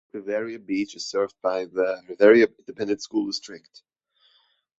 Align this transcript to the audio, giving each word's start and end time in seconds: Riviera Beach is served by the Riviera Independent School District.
Riviera 0.13 0.57
Beach 0.57 0.95
is 0.95 1.05
served 1.05 1.35
by 1.43 1.65
the 1.65 2.01
Riviera 2.09 2.47
Independent 2.57 3.03
School 3.03 3.27
District. 3.27 3.83